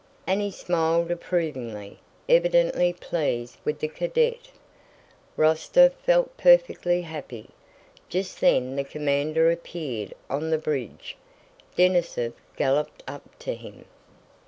[0.25, 4.49] And he smiled approvingly, evidently pleased with the cadet.
[5.37, 7.51] Rostóv felt perfectly happy.
[8.09, 11.17] Just then the commander appeared on the bridge.
[11.77, 13.85] Denísov galloped up to him.